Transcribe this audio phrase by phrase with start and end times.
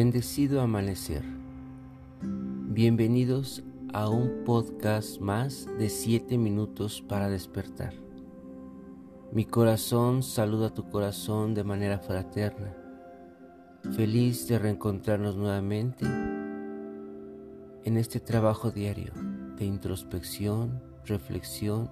[0.00, 1.24] Bendecido amanecer.
[2.22, 7.94] Bienvenidos a un podcast más de 7 minutos para despertar.
[9.32, 12.76] Mi corazón saluda a tu corazón de manera fraterna.
[13.96, 16.04] Feliz de reencontrarnos nuevamente
[17.82, 19.12] en este trabajo diario
[19.56, 21.90] de introspección, reflexión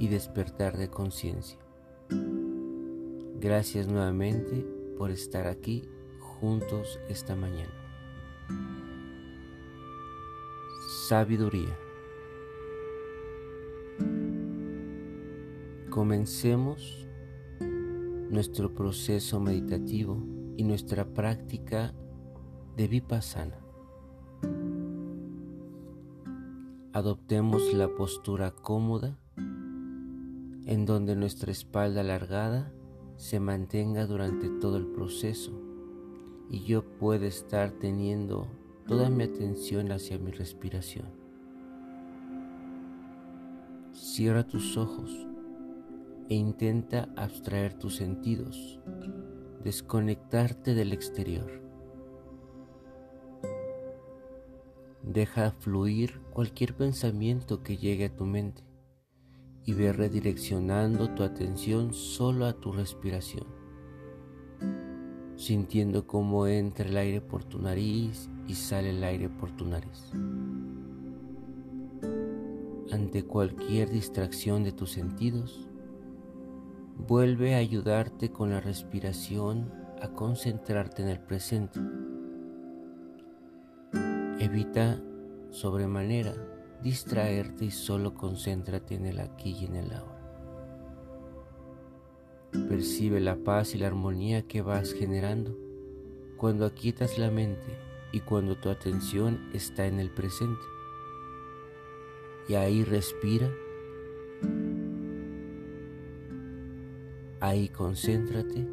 [0.00, 1.60] y despertar de conciencia.
[3.38, 4.66] Gracias nuevamente
[4.98, 5.88] por estar aquí
[6.40, 7.72] juntos esta mañana.
[11.08, 11.76] Sabiduría.
[15.90, 17.06] Comencemos
[18.30, 20.22] nuestro proceso meditativo
[20.56, 21.94] y nuestra práctica
[22.76, 23.58] de vipassana.
[26.92, 29.18] Adoptemos la postura cómoda
[30.66, 32.72] en donde nuestra espalda alargada
[33.16, 35.65] se mantenga durante todo el proceso
[36.50, 38.48] y yo pueda estar teniendo
[38.86, 41.06] toda mi atención hacia mi respiración.
[43.92, 45.10] Cierra tus ojos
[46.28, 48.80] e intenta abstraer tus sentidos,
[49.64, 51.62] desconectarte del exterior.
[55.02, 58.62] Deja fluir cualquier pensamiento que llegue a tu mente
[59.64, 63.46] y ve redireccionando tu atención solo a tu respiración,
[65.36, 70.10] sintiendo cómo entra el aire por tu nariz y sale el aire por tu nariz.
[72.92, 75.68] Ante cualquier distracción de tus sentidos,
[77.06, 81.80] vuelve a ayudarte con la respiración a concentrarte en el presente.
[84.38, 85.02] Evita
[85.50, 86.34] sobremanera
[86.82, 90.15] distraerte y solo concéntrate en el aquí y en el ahora.
[92.52, 95.56] Percibe la paz y la armonía que vas generando
[96.36, 97.78] cuando aquietas la mente
[98.12, 100.62] y cuando tu atención está en el presente.
[102.48, 103.50] Y ahí respira,
[107.40, 108.66] ahí concéntrate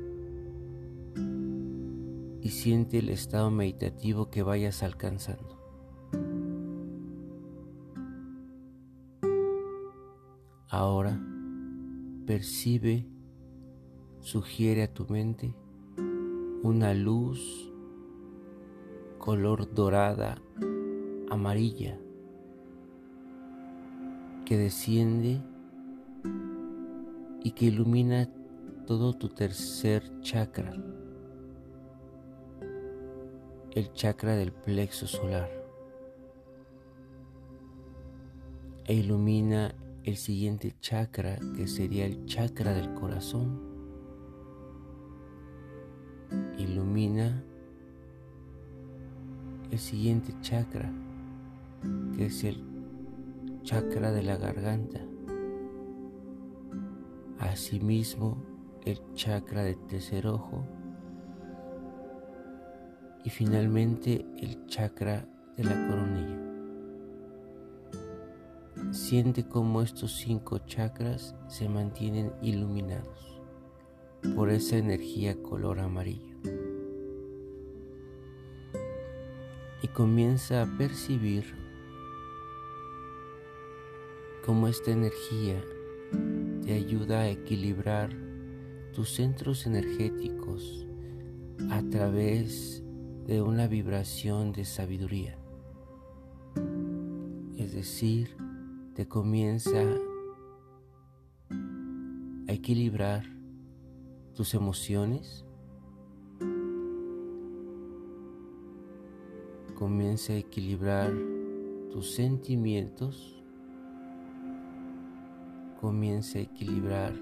[2.42, 5.58] y siente el estado meditativo que vayas alcanzando.
[10.70, 11.22] Ahora
[12.26, 13.08] percibe,
[14.24, 15.54] sugiere a tu mente
[16.64, 17.70] una luz
[19.18, 20.42] color dorada,
[21.30, 22.00] amarilla,
[24.46, 25.42] que desciende
[27.44, 28.30] y que ilumina
[28.88, 30.74] todo tu tercer chakra,
[33.72, 35.50] el chakra del plexo solar,
[38.86, 43.73] e ilumina el siguiente chakra que sería el chakra del corazón.
[46.58, 47.44] Ilumina
[49.72, 50.92] el siguiente chakra
[52.16, 52.64] que es el
[53.64, 55.00] chakra de la garganta.
[57.40, 58.38] Asimismo
[58.86, 60.64] el chakra del tercer ojo
[63.24, 65.26] y finalmente el chakra
[65.58, 66.40] de la coronilla.
[68.92, 73.33] Siente cómo estos cinco chakras se mantienen iluminados
[74.36, 76.38] por esa energía color amarillo.
[79.82, 81.46] Y comienza a percibir
[84.46, 85.62] cómo esta energía
[86.64, 88.12] te ayuda a equilibrar
[88.94, 90.88] tus centros energéticos
[91.70, 92.84] a través
[93.26, 95.38] de una vibración de sabiduría.
[97.58, 98.36] Es decir,
[98.94, 99.82] te comienza
[102.48, 103.24] a equilibrar
[104.36, 105.46] tus emociones,
[109.76, 111.14] comienza a equilibrar
[111.92, 113.44] tus sentimientos,
[115.80, 117.14] comienza a equilibrar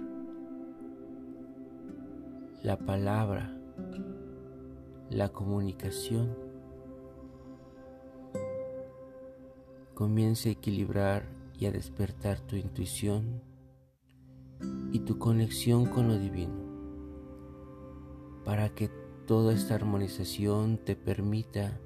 [2.64, 3.58] la palabra,
[5.10, 6.36] la comunicación,
[9.96, 11.26] comienza a equilibrar
[11.60, 13.42] y a despertar tu intuición
[14.92, 16.61] y tu conexión con lo divino,
[18.46, 18.90] para que
[19.26, 21.80] toda esta armonización te permita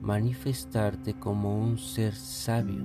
[0.00, 2.84] manifestarte como un ser sabio,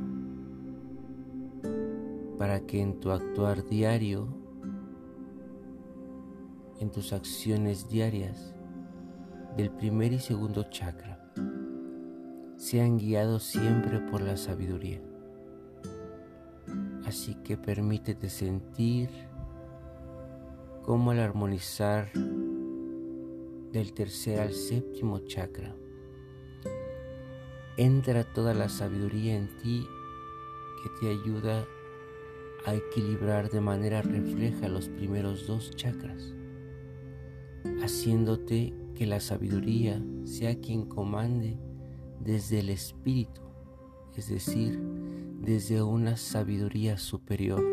[2.37, 4.27] para que en tu actuar diario,
[6.79, 8.55] en tus acciones diarias
[9.55, 11.31] del primer y segundo chakra,
[12.55, 15.01] sean guiados siempre por la sabiduría.
[17.05, 19.09] Así que permítete sentir
[20.83, 22.09] cómo al armonizar
[23.71, 25.75] del tercer al séptimo chakra.
[27.77, 29.88] Entra toda la sabiduría en ti
[30.83, 31.65] que te ayuda
[32.65, 36.33] a equilibrar de manera refleja los primeros dos chakras,
[37.81, 41.57] haciéndote que la sabiduría sea quien comande
[42.19, 43.41] desde el espíritu,
[44.15, 44.79] es decir,
[45.39, 47.63] desde una sabiduría superior,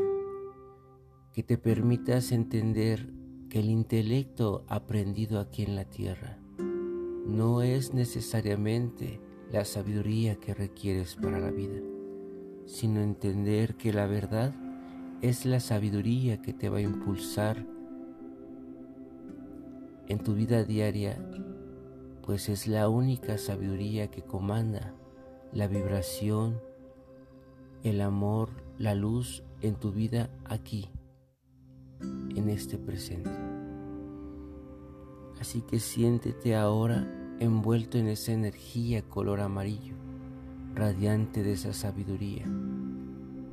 [1.34, 3.17] que te permitas entender
[3.48, 6.38] que el intelecto aprendido aquí en la tierra
[7.26, 11.80] no es necesariamente la sabiduría que requieres para la vida,
[12.66, 14.54] sino entender que la verdad
[15.22, 17.64] es la sabiduría que te va a impulsar
[20.08, 21.18] en tu vida diaria,
[22.22, 24.94] pues es la única sabiduría que comanda
[25.52, 26.60] la vibración,
[27.82, 30.88] el amor, la luz en tu vida aquí,
[32.50, 33.30] este presente.
[35.40, 37.06] Así que siéntete ahora
[37.38, 39.94] envuelto en esa energía color amarillo,
[40.74, 42.44] radiante de esa sabiduría,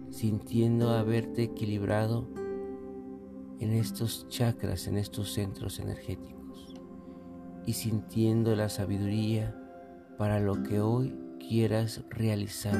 [0.09, 2.27] sintiendo haberte equilibrado
[3.59, 6.73] en estos chakras, en estos centros energéticos,
[7.65, 9.55] y sintiendo la sabiduría
[10.17, 12.75] para lo que hoy quieras realizar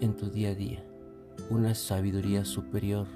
[0.00, 0.84] en tu día a día,
[1.50, 3.06] una sabiduría superior,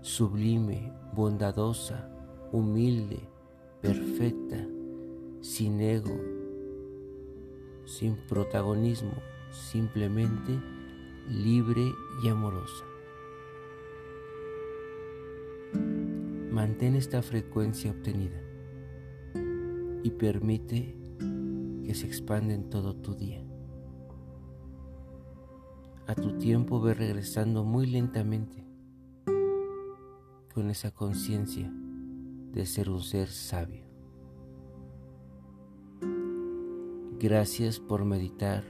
[0.00, 2.08] sublime, bondadosa,
[2.52, 3.20] humilde,
[3.80, 4.66] perfecta,
[5.40, 6.16] sin ego,
[7.84, 9.14] sin protagonismo,
[9.50, 10.60] simplemente
[11.28, 11.92] libre
[12.22, 12.84] y amorosa.
[16.50, 18.40] Mantén esta frecuencia obtenida
[20.02, 20.96] y permite
[21.84, 23.44] que se expanda en todo tu día.
[26.06, 28.67] A tu tiempo ve regresando muy lentamente
[30.58, 31.72] con esa conciencia
[32.52, 33.84] de ser un ser sabio.
[37.20, 38.64] Gracias por meditar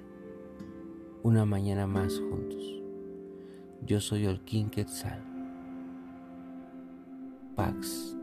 [1.22, 2.62] una mañana más juntos.
[3.86, 5.24] Yo soy Olkin Quetzal.
[7.56, 8.17] Pax.